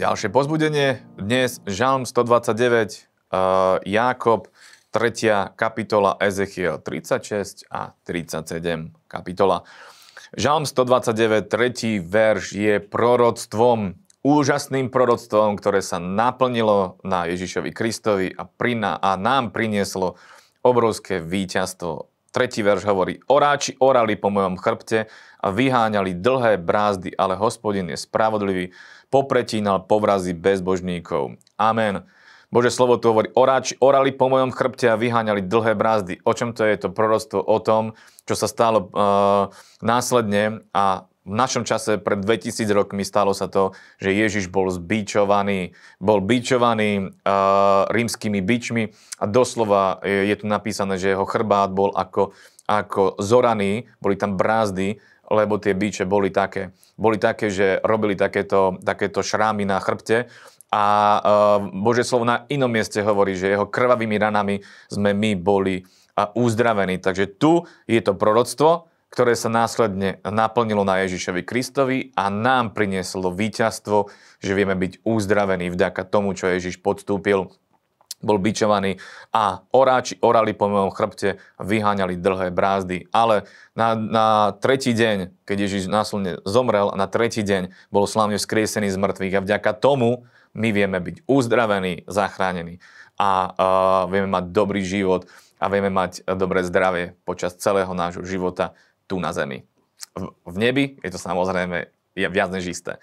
Ďalšie 0.00 0.32
pozbudenie. 0.32 1.04
Dnes 1.20 1.60
Žalm 1.68 2.08
129, 2.08 3.04
uh, 3.36 3.84
Jákob, 3.84 4.48
3. 4.96 5.52
kapitola, 5.60 6.16
Ezechiel 6.16 6.80
36 6.80 7.68
a 7.68 7.92
37 8.08 8.96
kapitola. 9.04 9.68
Žalm 10.32 10.64
129, 10.64 11.52
3. 11.52 12.00
verš 12.00 12.44
je 12.48 12.80
proroctvom, 12.80 14.00
úžasným 14.24 14.88
proroctvom, 14.88 15.60
ktoré 15.60 15.84
sa 15.84 16.00
naplnilo 16.00 16.96
na 17.04 17.28
Ježišovi 17.28 17.68
Kristovi 17.68 18.32
a, 18.32 18.48
prina, 18.48 18.96
a 18.96 19.20
nám 19.20 19.52
prinieslo 19.52 20.16
obrovské 20.64 21.20
víťazstvo. 21.20 22.08
Tretí 22.30 22.62
verš 22.62 22.86
hovorí, 22.86 23.18
oráči 23.26 23.74
orali 23.82 24.14
po 24.14 24.30
mojom 24.30 24.54
chrbte 24.54 25.10
a 25.42 25.46
vyháňali 25.50 26.14
dlhé 26.14 26.62
brázdy, 26.62 27.18
ale 27.18 27.34
hospodin 27.34 27.90
je 27.90 27.98
spravodlivý, 27.98 28.70
popretínal 29.10 29.82
povrazy 29.82 30.30
bezbožníkov. 30.38 31.34
Amen. 31.58 32.06
Bože 32.50 32.70
slovo 32.70 33.02
tu 33.02 33.10
hovorí, 33.10 33.30
oráči 33.34 33.74
orali 33.82 34.14
po 34.14 34.30
mojom 34.30 34.54
chrbte 34.54 34.86
a 34.90 34.98
vyháňali 34.98 35.42
dlhé 35.42 35.74
brázdy. 35.74 36.22
O 36.22 36.30
čom 36.34 36.54
to 36.54 36.62
je 36.66 36.78
to 36.78 36.94
proroctvo? 36.94 37.42
O 37.42 37.58
tom, 37.58 37.98
čo 38.26 38.38
sa 38.38 38.46
stalo 38.46 38.90
uh, 38.90 39.50
následne 39.82 40.62
a 40.70 41.09
v 41.20 41.34
našom 41.36 41.68
čase 41.68 42.00
pred 42.00 42.24
2000 42.24 42.64
rokmi 42.72 43.04
stalo 43.04 43.36
sa 43.36 43.44
to, 43.44 43.76
že 44.00 44.16
Ježiš 44.16 44.48
bol 44.48 44.72
zbičovaný, 44.72 45.76
bol 46.00 46.24
bičovaný 46.24 47.12
uh, 47.12 47.84
rímskymi 47.92 48.40
bičmi 48.40 48.88
a 49.20 49.24
doslova 49.28 50.00
je, 50.00 50.32
je 50.32 50.36
tu 50.40 50.48
napísané, 50.48 50.96
že 50.96 51.12
jeho 51.12 51.28
chrbát 51.28 51.70
bol 51.76 51.92
ako, 51.92 52.32
ako 52.64 53.20
zoraný, 53.20 53.84
boli 54.00 54.16
tam 54.16 54.40
brázdy, 54.40 54.96
lebo 55.30 55.60
tie 55.60 55.76
biče 55.76 56.08
boli 56.08 56.32
také, 56.32 56.72
boli 56.96 57.20
také, 57.20 57.52
že 57.52 57.78
robili 57.84 58.16
takéto, 58.16 58.80
takéto 58.80 59.20
šrámy 59.20 59.68
na 59.68 59.78
chrbte 59.78 60.26
a 60.72 60.84
uh, 61.20 61.22
Bože 61.68 62.02
slovo 62.02 62.24
na 62.24 62.48
inom 62.48 62.70
mieste 62.70 63.04
hovorí, 63.04 63.36
že 63.36 63.52
jeho 63.52 63.68
krvavými 63.68 64.16
ranami 64.16 64.64
sme 64.88 65.12
my 65.12 65.36
boli 65.36 65.84
uh, 65.84 66.32
uzdravení. 66.32 66.96
Takže 66.96 67.38
tu 67.38 67.68
je 67.84 68.00
to 68.00 68.16
proroctvo, 68.16 68.89
ktoré 69.10 69.34
sa 69.34 69.50
následne 69.50 70.22
naplnilo 70.22 70.86
na 70.86 71.02
Ježišovi 71.02 71.42
Kristovi 71.42 72.14
a 72.14 72.30
nám 72.30 72.72
prinieslo 72.72 73.34
víťazstvo, 73.34 74.06
že 74.38 74.54
vieme 74.54 74.78
byť 74.78 75.02
uzdravení 75.02 75.68
vďaka 75.68 76.06
tomu, 76.06 76.32
čo 76.38 76.46
Ježiš 76.46 76.78
podstúpil 76.78 77.50
bol 78.20 78.36
bičovaný 78.36 79.00
a 79.32 79.64
oráči 79.72 80.20
orali 80.20 80.52
po 80.52 80.68
mojom 80.68 80.92
chrbte 80.92 81.40
vyháňali 81.56 82.20
dlhé 82.20 82.52
brázdy. 82.52 83.08
Ale 83.10 83.48
na, 83.72 83.96
na 83.96 84.26
tretí 84.60 84.92
deň, 84.92 85.32
keď 85.48 85.56
Ježiš 85.56 85.88
následne 85.88 86.36
zomrel, 86.44 86.92
na 86.94 87.08
tretí 87.08 87.40
deň 87.40 87.72
bol 87.88 88.04
slávne 88.04 88.36
vzkriesený 88.36 88.92
z 88.92 89.00
mŕtvych 89.00 89.34
a 89.40 89.44
vďaka 89.44 89.72
tomu 89.72 90.28
my 90.52 90.68
vieme 90.68 91.00
byť 91.00 91.24
uzdravení, 91.24 92.04
zachránení 92.04 92.84
a 93.16 93.28
uh, 93.48 93.52
vieme 94.12 94.28
mať 94.28 94.52
dobrý 94.52 94.84
život 94.84 95.24
a 95.60 95.68
vieme 95.68 95.92
mať 95.92 96.24
dobré 96.36 96.64
zdravie 96.64 97.16
počas 97.24 97.56
celého 97.56 97.92
nášho 97.92 98.24
života 98.24 98.76
tu 99.10 99.18
na 99.18 99.34
zemi. 99.34 99.66
V, 100.14 100.30
v 100.46 100.56
nebi 100.62 100.84
je 101.02 101.10
to 101.10 101.18
samozrejme 101.18 101.90
viac 102.14 102.50
než 102.54 102.70
isté. 102.70 103.02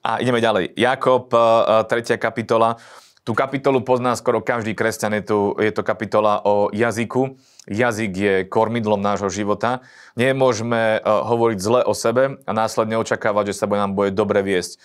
A 0.00 0.16
ideme 0.24 0.40
ďalej. 0.40 0.72
Jakob, 0.72 1.28
3. 1.28 2.16
kapitola. 2.16 2.80
Tú 3.26 3.34
kapitolu 3.34 3.82
pozná 3.82 4.14
skoro 4.14 4.38
každý 4.38 4.70
kresťan. 4.70 5.18
Je, 5.18 5.22
tu, 5.26 5.38
je 5.58 5.74
to 5.74 5.82
kapitola 5.82 6.46
o 6.46 6.70
jazyku. 6.70 7.34
Jazyk 7.66 8.12
je 8.14 8.34
kormidlom 8.46 9.02
nášho 9.02 9.26
života. 9.26 9.82
Nemôžeme 10.14 11.02
hovoriť 11.02 11.58
zle 11.58 11.82
o 11.82 11.90
sebe 11.90 12.38
a 12.38 12.50
následne 12.54 12.94
očakávať, 13.02 13.50
že 13.50 13.58
sa 13.58 13.66
nám 13.66 13.98
bude 13.98 14.14
dobre 14.14 14.46
viesť. 14.46 14.78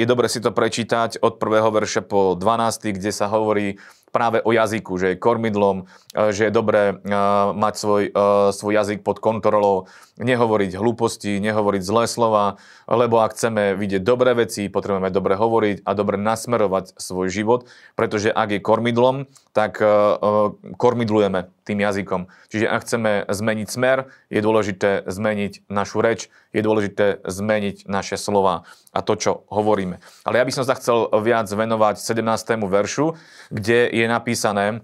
Je 0.00 0.08
dobre 0.08 0.32
si 0.32 0.40
to 0.40 0.56
prečítať 0.56 1.20
od 1.20 1.36
prvého 1.36 1.68
verša 1.68 2.00
po 2.08 2.32
12, 2.32 2.96
kde 2.96 3.12
sa 3.12 3.28
hovorí 3.28 3.76
práve 4.12 4.44
o 4.44 4.52
jazyku, 4.52 5.00
že 5.00 5.06
je 5.16 5.16
kormidlom, 5.16 5.88
e, 6.12 6.30
že 6.30 6.46
je 6.46 6.52
dobré 6.52 6.92
e, 6.92 6.94
mať 7.56 7.74
svoj, 7.80 8.02
e, 8.06 8.10
svoj 8.52 8.72
jazyk 8.76 9.00
pod 9.00 9.18
kontrolou, 9.18 9.88
nehovoriť 10.20 10.76
hlúposti, 10.76 11.40
nehovoriť 11.40 11.82
zlé 11.82 12.04
slova, 12.04 12.60
lebo 12.84 13.24
ak 13.24 13.32
chceme 13.32 13.72
vidieť 13.74 14.04
dobré 14.04 14.36
veci, 14.36 14.68
potrebujeme 14.68 15.08
dobre 15.08 15.34
hovoriť 15.40 15.88
a 15.88 15.90
dobre 15.96 16.20
nasmerovať 16.20 17.00
svoj 17.00 17.32
život, 17.32 17.64
pretože 17.96 18.28
ak 18.28 18.52
je 18.52 18.60
kormidlom, 18.60 19.24
tak 19.56 19.80
kormidlujeme 20.76 21.48
tým 21.62 21.78
jazykom. 21.80 22.26
Čiže 22.50 22.66
ak 22.66 22.82
chceme 22.84 23.12
zmeniť 23.30 23.68
smer, 23.70 24.10
je 24.28 24.40
dôležité 24.42 25.06
zmeniť 25.06 25.66
našu 25.70 26.02
reč, 26.02 26.28
je 26.50 26.60
dôležité 26.60 27.22
zmeniť 27.22 27.86
naše 27.86 28.18
slova 28.18 28.66
a 28.92 29.00
to, 29.00 29.14
čo 29.16 29.46
hovoríme. 29.48 30.02
Ale 30.26 30.42
ja 30.42 30.44
by 30.44 30.52
som 30.52 30.64
sa 30.66 30.76
chcel 30.76 31.08
viac 31.22 31.46
venovať 31.48 32.02
17. 32.02 32.22
veršu, 32.68 33.16
kde 33.48 33.88
je 33.88 34.06
napísané, 34.10 34.82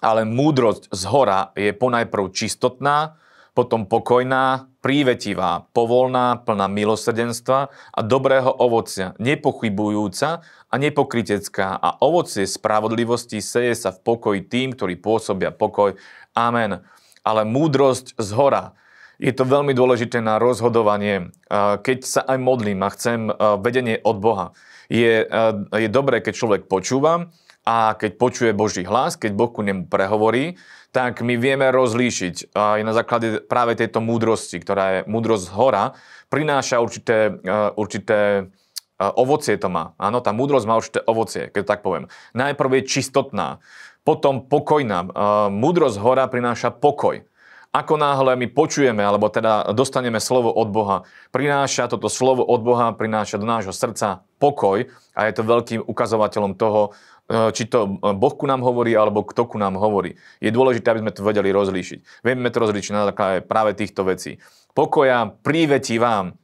ale 0.00 0.24
múdrosť 0.24 0.90
z 0.90 1.02
hora 1.08 1.52
je 1.54 1.70
ponajprv 1.76 2.32
čistotná, 2.32 3.20
potom 3.52 3.84
pokojná, 3.84 4.70
prívetivá, 4.80 5.68
povolná, 5.76 6.40
plná 6.40 6.66
milosrdenstva 6.70 7.68
a 7.70 8.00
dobrého 8.00 8.48
ovocia, 8.48 9.12
nepochybujúca 9.20 10.40
a 10.44 10.74
nepokritecká 10.80 11.76
a 11.76 12.00
ovocie 12.00 12.48
spravodlivosti 12.48 13.44
seje 13.44 13.76
sa 13.76 13.92
v 13.92 14.00
pokoji 14.00 14.40
tým, 14.48 14.72
ktorí 14.72 14.96
pôsobia 14.96 15.52
pokoj. 15.52 15.98
Amen. 16.32 16.80
Ale 17.20 17.42
múdrosť 17.44 18.16
z 18.16 18.30
hora. 18.32 18.72
Je 19.20 19.36
to 19.36 19.44
veľmi 19.44 19.76
dôležité 19.76 20.24
na 20.24 20.40
rozhodovanie. 20.40 21.28
Keď 21.52 21.98
sa 22.08 22.24
aj 22.24 22.40
modlím 22.40 22.80
a 22.80 22.88
chcem 22.96 23.28
vedenie 23.60 24.00
od 24.00 24.16
Boha, 24.16 24.56
je, 24.88 25.28
je 25.76 25.88
dobré, 25.92 26.24
keď 26.24 26.34
človek 26.34 26.62
počúva 26.72 27.28
a 27.64 27.94
keď 27.94 28.10
počuje 28.16 28.50
Boží 28.56 28.82
hlas, 28.82 29.20
keď 29.20 29.36
Boh 29.36 29.52
ku 29.52 29.60
nemu 29.60 29.86
prehovorí, 29.86 30.56
tak 30.90 31.22
my 31.22 31.38
vieme 31.38 31.70
rozlíšiť 31.70 32.56
aj 32.56 32.80
na 32.82 32.92
základe 32.96 33.44
práve 33.46 33.78
tejto 33.78 34.02
múdrosti, 34.02 34.58
ktorá 34.58 34.84
je 34.90 35.00
múdrosť 35.06 35.46
hora, 35.54 35.94
prináša 36.32 36.82
určité, 36.82 37.38
určité 37.78 38.50
ovocie 38.98 39.56
to 39.56 39.70
má. 39.70 39.96
Áno, 39.96 40.20
tá 40.20 40.34
múdrosť 40.34 40.66
má 40.66 40.74
určité 40.76 41.00
ovocie, 41.06 41.48
keď 41.48 41.62
tak 41.64 41.80
poviem. 41.80 42.10
Najprv 42.34 42.80
je 42.80 42.88
čistotná, 42.90 43.62
potom 44.02 44.44
pokojná. 44.44 45.06
Múdrosť 45.48 45.96
z 45.96 46.02
hora 46.02 46.24
prináša 46.26 46.74
pokoj. 46.74 47.22
Ako 47.70 47.94
náhle 47.94 48.34
my 48.34 48.50
počujeme, 48.50 48.98
alebo 48.98 49.30
teda 49.30 49.70
dostaneme 49.70 50.18
slovo 50.18 50.50
od 50.50 50.74
Boha, 50.74 51.06
prináša 51.30 51.86
toto 51.86 52.10
slovo 52.10 52.42
od 52.42 52.66
Boha, 52.66 52.90
prináša 52.90 53.38
do 53.38 53.46
nášho 53.46 53.70
srdca 53.70 54.26
pokoj 54.42 54.90
a 55.14 55.20
je 55.30 55.32
to 55.38 55.46
veľkým 55.46 55.80
ukazovateľom 55.86 56.58
toho, 56.58 56.90
e, 56.90 56.90
či 57.30 57.70
to 57.70 58.02
Boh 58.02 58.34
ku 58.34 58.50
nám 58.50 58.66
hovorí, 58.66 58.98
alebo 58.98 59.22
kto 59.22 59.46
ku 59.46 59.56
nám 59.56 59.78
hovorí. 59.78 60.18
Je 60.42 60.50
dôležité, 60.50 60.90
aby 60.90 61.06
sme 61.06 61.14
to 61.14 61.22
vedeli 61.22 61.54
rozlíšiť. 61.54 62.26
Vieme 62.26 62.50
to 62.50 62.58
rozlíšiť 62.58 62.92
na 62.92 63.06
základe 63.06 63.46
práve 63.46 63.78
týchto 63.78 64.02
vecí. 64.02 64.42
Pokoja 64.74 65.30
prívetí 65.46 66.02
vám, 66.02 66.34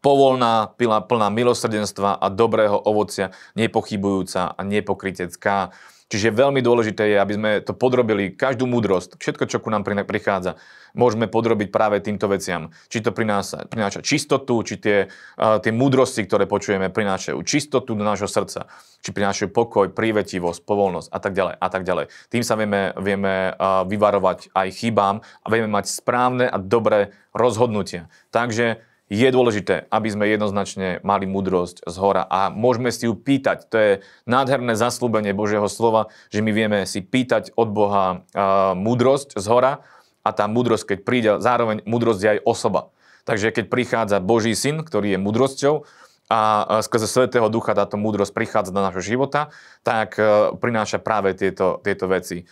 povolná, 0.00 0.72
plná 0.78 1.28
milosrdenstva 1.34 2.16
a 2.16 2.26
dobrého 2.32 2.78
ovocia, 2.78 3.34
nepochybujúca 3.58 4.54
a 4.56 4.60
nepokritecká. 4.62 5.74
Čiže 6.06 6.30
veľmi 6.30 6.62
dôležité 6.62 7.10
je, 7.10 7.16
aby 7.18 7.34
sme 7.34 7.50
to 7.66 7.74
podrobili, 7.74 8.30
každú 8.30 8.70
múdrosť, 8.70 9.18
všetko, 9.18 9.44
čo 9.50 9.58
ku 9.58 9.74
nám 9.74 9.82
prichádza, 9.82 10.54
môžeme 10.94 11.26
podrobiť 11.26 11.74
práve 11.74 11.98
týmto 11.98 12.30
veciam. 12.30 12.70
Či 12.86 13.02
to 13.02 13.10
prináša, 13.10 13.66
prináša 13.66 14.06
čistotu, 14.06 14.62
či 14.62 14.78
tie, 14.78 14.98
uh, 15.10 15.58
tie 15.58 15.74
múdrosti, 15.74 16.22
ktoré 16.22 16.46
počujeme, 16.46 16.94
prinášajú 16.94 17.42
čistotu 17.42 17.98
do 17.98 18.06
nášho 18.06 18.30
srdca, 18.30 18.70
či 19.02 19.10
prinášajú 19.10 19.50
pokoj, 19.50 19.90
prívetivosť, 19.90 20.62
povolnosť 20.62 21.08
a 21.10 21.18
tak 21.18 21.34
ďalej 21.34 21.54
a 21.58 21.68
tak 21.68 21.82
ďalej. 21.82 22.04
Tým 22.30 22.42
sa 22.46 22.54
vieme, 22.54 22.94
vieme 23.02 23.50
uh, 23.50 23.82
vyvarovať 23.82 24.54
aj 24.54 24.68
chybám 24.78 25.16
a 25.20 25.46
vieme 25.50 25.68
mať 25.68 25.90
správne 25.90 26.46
a 26.46 26.56
dobré 26.62 27.10
rozhodnutia. 27.34 28.06
Takže 28.30 28.78
je 29.06 29.28
dôležité, 29.30 29.86
aby 29.86 30.08
sme 30.10 30.26
jednoznačne 30.26 30.98
mali 31.06 31.30
múdrosť 31.30 31.86
z 31.86 31.96
hora 32.02 32.26
a 32.26 32.50
môžeme 32.50 32.90
si 32.90 33.06
ju 33.06 33.14
pýtať. 33.14 33.70
To 33.70 33.76
je 33.78 33.92
nádherné 34.26 34.74
zaslúbenie 34.74 35.30
Božieho 35.30 35.70
slova, 35.70 36.10
že 36.34 36.42
my 36.42 36.50
vieme 36.50 36.78
si 36.90 37.06
pýtať 37.06 37.54
od 37.54 37.70
Boha 37.70 38.26
múdrosť 38.74 39.38
z 39.38 39.46
hora 39.46 39.86
a 40.26 40.30
tá 40.34 40.50
múdrosť, 40.50 40.84
keď 40.94 40.98
príde, 41.06 41.30
zároveň 41.38 41.86
múdrosť 41.86 42.20
je 42.20 42.30
aj 42.34 42.40
osoba. 42.42 42.90
Takže 43.26 43.54
keď 43.54 43.64
prichádza 43.70 44.18
Boží 44.18 44.54
syn, 44.58 44.82
ktorý 44.82 45.14
je 45.14 45.22
múdrosťou 45.22 45.86
a 46.26 46.66
skrze 46.82 47.06
Svetého 47.06 47.46
Ducha 47.46 47.78
táto 47.78 47.94
múdrosť 47.94 48.34
prichádza 48.34 48.74
do 48.74 48.82
nášho 48.82 49.02
života, 49.02 49.54
tak 49.86 50.18
e, 50.18 50.50
prináša 50.58 50.98
práve 50.98 51.38
tieto, 51.38 51.78
tieto 51.86 52.10
veci 52.10 52.50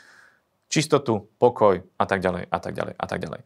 čistotu, 0.68 1.30
pokoj 1.38 1.86
a 2.00 2.04
tak 2.08 2.18
ďalej 2.18 2.50
a 2.50 2.58
tak 2.58 2.74
ďalej 2.74 2.94
a 2.98 3.06
tak 3.06 3.18
ďalej. 3.22 3.40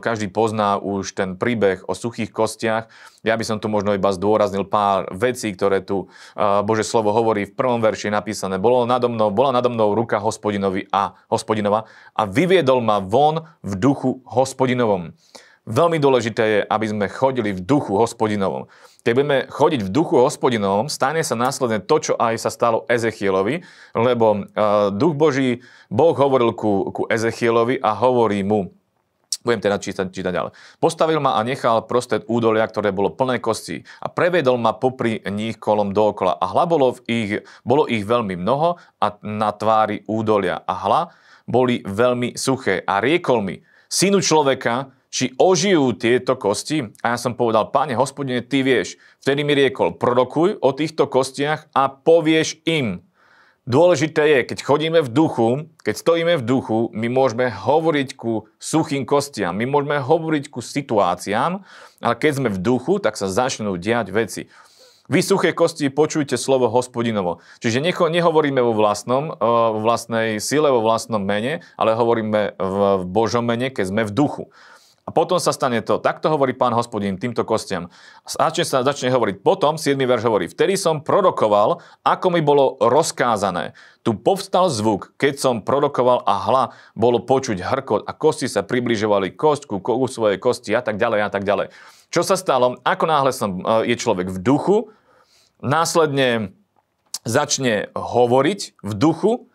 každý 0.01 0.27
pozná 0.33 0.81
už 0.81 1.13
ten 1.13 1.37
príbeh 1.37 1.85
o 1.85 1.93
suchých 1.93 2.33
kostiach. 2.33 2.89
Ja 3.21 3.37
by 3.37 3.45
som 3.45 3.57
tu 3.61 3.69
možno 3.69 3.93
iba 3.93 4.09
zdôraznil 4.09 4.65
pár 4.65 5.05
vecí, 5.13 5.53
ktoré 5.53 5.85
tu 5.85 6.09
Bože 6.37 6.83
slovo 6.83 7.13
hovorí. 7.13 7.45
V 7.45 7.53
prvom 7.53 7.77
verši 7.77 8.09
napísané, 8.09 8.57
bolo 8.57 8.89
nado 8.89 9.05
mnou, 9.07 9.29
bola 9.29 9.53
nado 9.53 9.69
mnou 9.69 9.93
ruka 9.93 10.17
hospodinovi 10.17 10.89
a 10.89 11.13
hospodinova 11.29 11.85
a 12.17 12.25
vyviedol 12.25 12.81
ma 12.81 12.99
von 12.99 13.45
v 13.61 13.73
duchu 13.77 14.19
hospodinovom 14.25 15.13
veľmi 15.65 15.97
dôležité 15.97 16.43
je, 16.45 16.59
aby 16.65 16.85
sme 16.89 17.05
chodili 17.09 17.53
v 17.53 17.61
duchu 17.61 17.97
hospodinovom. 17.97 18.69
Keď 19.05 19.13
budeme 19.13 19.39
chodiť 19.45 19.81
v 19.85 19.93
duchu 19.93 20.17
hospodinovom, 20.17 20.89
stane 20.89 21.21
sa 21.21 21.37
následne 21.37 21.77
to, 21.77 22.01
čo 22.01 22.13
aj 22.17 22.41
sa 22.41 22.49
stalo 22.49 22.89
Ezechielovi, 22.89 23.61
lebo 23.93 24.49
uh, 24.49 24.89
duch 24.89 25.13
Boží, 25.13 25.61
Boh 25.93 26.17
hovoril 26.17 26.57
ku, 26.57 26.89
ku 26.89 27.05
Ezechielovi 27.05 27.77
a 27.77 27.93
hovorí 27.93 28.41
mu, 28.41 28.73
budem 29.45 29.61
teda 29.61 29.77
čítať, 29.77 30.09
čítať 30.09 30.33
ďalej. 30.33 30.51
Postavil 30.81 31.21
ma 31.21 31.37
a 31.37 31.45
nechal 31.45 31.85
prostred 31.85 32.25
údolia, 32.25 32.65
ktoré 32.65 32.89
bolo 32.89 33.13
plné 33.13 33.37
kostí 33.37 33.85
a 34.01 34.09
prevedol 34.09 34.57
ma 34.57 34.73
popri 34.73 35.21
nich 35.29 35.61
kolom 35.61 35.93
dookola. 35.93 36.41
A 36.41 36.49
hla 36.49 36.65
bolo, 36.65 36.97
v 36.97 36.99
ich, 37.05 37.31
bolo 37.61 37.85
ich 37.85 38.01
veľmi 38.01 38.33
mnoho 38.41 38.81
a 38.97 39.07
na 39.21 39.53
tvári 39.53 40.01
údolia. 40.09 40.65
A 40.65 40.73
hla 40.81 41.01
boli 41.45 41.85
veľmi 41.85 42.33
suché. 42.33 42.81
A 42.81 42.97
riekol 42.97 43.45
mi, 43.45 43.61
synu 43.85 44.17
človeka, 44.17 44.89
či 45.15 45.31
ožijú 45.39 45.95
tieto 45.95 46.35
kosti? 46.35 46.91
A 46.99 47.15
ja 47.15 47.17
som 47.17 47.39
povedal, 47.39 47.71
páne 47.71 47.95
hospodine, 47.95 48.43
ty 48.43 48.67
vieš. 48.67 48.99
Vtedy 49.23 49.47
mi 49.47 49.55
riekol, 49.55 49.95
prorokuj 49.95 50.59
o 50.59 50.75
týchto 50.75 51.07
kostiach 51.07 51.71
a 51.71 51.87
povieš 51.87 52.59
im. 52.67 52.99
Dôležité 53.63 54.27
je, 54.27 54.39
keď 54.51 54.57
chodíme 54.61 54.99
v 54.99 55.09
duchu, 55.09 55.47
keď 55.81 55.95
stojíme 55.95 56.33
v 56.37 56.43
duchu, 56.43 56.91
my 56.91 57.07
môžeme 57.07 57.47
hovoriť 57.47 58.13
ku 58.19 58.51
suchým 58.59 59.07
kostiam, 59.07 59.55
my 59.55 59.65
môžeme 59.65 59.97
hovoriť 60.03 60.51
ku 60.51 60.59
situáciám, 60.59 61.63
ale 62.03 62.15
keď 62.19 62.31
sme 62.35 62.49
v 62.51 62.59
duchu, 62.59 62.99
tak 62.99 63.15
sa 63.15 63.31
začnú 63.31 63.79
diať 63.79 64.11
veci. 64.11 64.51
Vy 65.09 65.21
suché 65.21 65.53
kosti, 65.53 65.93
počujte 65.93 66.33
slovo 66.37 66.65
hospodinovo. 66.69 67.41
Čiže 67.61 67.81
necho, 67.81 68.09
nehovoríme 68.09 68.57
vo 68.61 68.73
vlastnom, 68.73 69.33
eh, 69.33 69.37
vo 69.39 69.79
vlastnej 69.81 70.41
sile, 70.41 70.69
vo 70.69 70.85
vlastnom 70.85 71.21
mene, 71.21 71.61
ale 71.73 71.97
hovoríme 71.97 72.57
v 72.57 72.77
Božom 73.05 73.45
mene, 73.45 73.69
keď 73.69 73.85
sme 73.89 74.01
v 74.05 74.11
duchu. 74.13 74.43
A 75.05 75.13
potom 75.13 75.37
sa 75.37 75.53
stane 75.53 75.85
to. 75.85 76.01
Takto 76.01 76.33
hovorí 76.33 76.57
pán 76.57 76.73
hospodín 76.73 77.21
týmto 77.21 77.45
kostiam. 77.45 77.93
Začne 78.25 78.65
sa 78.65 78.81
začne 78.81 79.13
hovoriť. 79.13 79.45
Potom 79.45 79.77
7. 79.77 79.93
verš 80.01 80.25
hovorí. 80.25 80.49
Vtedy 80.49 80.81
som 80.81 81.05
prorokoval, 81.05 81.77
ako 82.01 82.27
mi 82.33 82.41
bolo 82.41 82.81
rozkázané. 82.81 83.77
Tu 84.01 84.17
povstal 84.17 84.65
zvuk, 84.73 85.13
keď 85.21 85.37
som 85.37 85.55
prorokoval 85.61 86.25
a 86.25 86.41
hla 86.49 86.63
bolo 86.97 87.21
počuť 87.21 87.61
hrkot 87.61 88.09
a 88.09 88.17
kosti 88.17 88.49
sa 88.49 88.65
približovali 88.65 89.37
kostku, 89.37 89.77
ku 89.77 90.09
svojej 90.09 90.41
kosti 90.41 90.73
a 90.73 90.81
tak 90.81 90.97
ďalej 90.97 91.19
a 91.21 91.29
tak 91.29 91.45
ďalej. 91.45 91.69
Čo 92.09 92.25
sa 92.25 92.33
stalo? 92.33 92.81
Ako 92.81 93.05
náhle 93.05 93.29
som, 93.29 93.61
e, 93.61 93.93
je 93.93 93.95
človek 94.01 94.33
v 94.33 94.41
duchu, 94.41 94.89
následne 95.61 96.57
začne 97.29 97.93
hovoriť 97.93 98.81
v 98.81 98.91
duchu, 98.97 99.53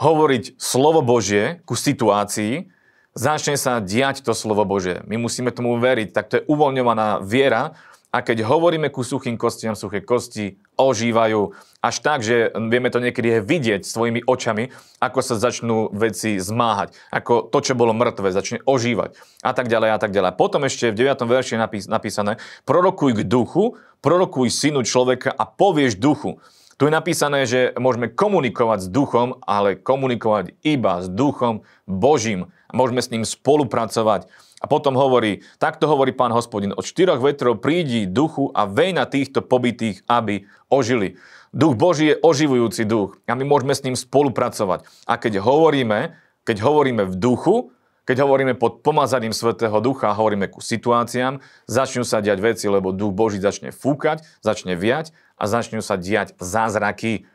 hovoriť 0.00 0.56
slovo 0.56 1.04
Božie 1.04 1.60
ku 1.68 1.76
situácii, 1.76 2.72
začne 3.16 3.56
sa 3.56 3.80
diať 3.80 4.22
to 4.22 4.36
slovo 4.36 4.68
Bože. 4.68 5.02
My 5.08 5.16
musíme 5.16 5.50
tomu 5.50 5.80
veriť, 5.80 6.12
tak 6.12 6.28
to 6.28 6.34
je 6.38 6.46
uvoľňovaná 6.46 7.24
viera 7.24 7.74
a 8.14 8.22
keď 8.24 8.48
hovoríme 8.48 8.88
ku 8.88 9.04
suchým 9.04 9.36
kostiam, 9.36 9.76
suché 9.76 10.00
kosti 10.00 10.56
ožívajú 10.78 11.52
až 11.84 11.96
tak, 12.00 12.24
že 12.24 12.48
vieme 12.54 12.88
to 12.88 13.02
niekedy 13.02 13.44
vidieť 13.44 13.84
svojimi 13.84 14.24
očami, 14.24 14.72
ako 15.02 15.20
sa 15.20 15.34
začnú 15.36 15.92
veci 15.92 16.40
zmáhať, 16.40 16.96
ako 17.12 17.50
to, 17.52 17.58
čo 17.60 17.74
bolo 17.76 17.92
mŕtve, 17.92 18.32
začne 18.32 18.64
ožívať 18.64 19.16
a 19.44 19.52
tak 19.52 19.68
ďalej 19.68 19.90
a 19.92 19.98
tak 19.98 20.16
ďalej. 20.16 20.38
Potom 20.38 20.64
ešte 20.64 20.94
v 20.94 21.08
9. 21.08 21.28
verši 21.28 21.58
je 21.58 21.88
napísané, 21.88 22.40
prorokuj 22.64 23.20
k 23.20 23.28
duchu, 23.28 23.76
prorokuj 24.00 24.48
synu 24.48 24.86
človeka 24.86 25.34
a 25.34 25.44
povieš 25.44 25.98
duchu. 26.00 26.38
Tu 26.76 26.84
je 26.84 26.92
napísané, 26.92 27.48
že 27.48 27.72
môžeme 27.80 28.12
komunikovať 28.12 28.84
s 28.84 28.88
duchom, 28.92 29.40
ale 29.48 29.80
komunikovať 29.80 30.60
iba 30.60 31.00
s 31.00 31.08
duchom 31.08 31.64
Božím. 31.88 32.52
Môžeme 32.68 33.00
s 33.00 33.08
ním 33.08 33.24
spolupracovať. 33.24 34.28
A 34.60 34.68
potom 34.68 34.92
hovorí, 34.92 35.40
takto 35.56 35.88
hovorí 35.88 36.12
pán 36.12 36.36
hospodin, 36.36 36.76
od 36.76 36.84
štyroch 36.84 37.24
vetrov 37.24 37.64
prídi 37.64 38.04
duchu 38.04 38.52
a 38.52 38.68
vej 38.68 38.92
týchto 39.08 39.40
pobytých, 39.40 40.04
aby 40.04 40.44
ožili. 40.68 41.16
Duch 41.56 41.80
Boží 41.80 42.12
je 42.12 42.20
oživujúci 42.20 42.84
duch 42.84 43.16
a 43.24 43.32
my 43.32 43.48
môžeme 43.48 43.72
s 43.72 43.80
ním 43.80 43.96
spolupracovať. 43.96 44.84
A 45.08 45.16
keď 45.16 45.40
hovoríme, 45.40 46.12
keď 46.44 46.56
hovoríme 46.60 47.08
v 47.08 47.14
duchu, 47.16 47.72
keď 48.06 48.22
hovoríme 48.22 48.54
pod 48.54 48.86
pomazaním 48.86 49.34
Svetého 49.34 49.74
Ducha 49.82 50.14
hovoríme 50.14 50.46
ku 50.46 50.62
situáciám, 50.62 51.42
začnú 51.66 52.06
sa 52.06 52.22
diať 52.22 52.38
veci, 52.38 52.70
lebo 52.70 52.94
Duch 52.94 53.10
Boží 53.10 53.42
začne 53.42 53.74
fúkať, 53.74 54.22
začne 54.46 54.78
viať 54.78 55.10
a 55.34 55.50
začnú 55.50 55.82
sa 55.82 55.98
diať 55.98 56.38
zázraky. 56.38 57.26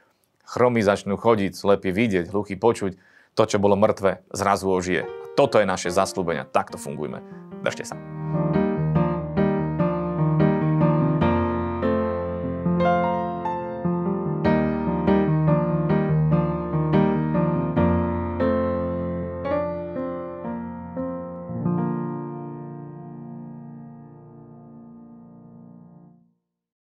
Chromy 0.48 0.80
začnú 0.80 1.20
chodiť, 1.20 1.52
slepí 1.56 1.92
vidieť, 1.92 2.32
hluchy 2.32 2.56
počuť. 2.56 2.96
To, 3.36 3.44
čo 3.48 3.60
bolo 3.60 3.80
mŕtve, 3.80 4.24
zrazu 4.32 4.68
ožije. 4.68 5.08
Toto 5.40 5.60
je 5.60 5.68
naše 5.68 5.92
zaslúbenia. 5.92 6.44
Takto 6.48 6.76
fungujme. 6.76 7.24
Držte 7.64 7.88
sa. 7.88 8.61